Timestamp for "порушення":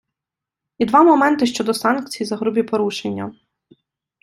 2.63-3.33